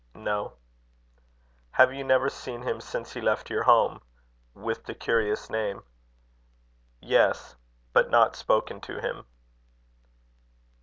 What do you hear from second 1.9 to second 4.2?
you never seen him since he left your home